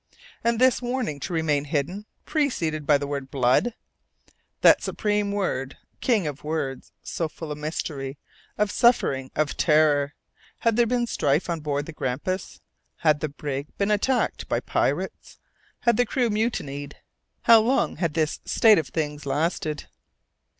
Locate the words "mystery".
7.59-8.17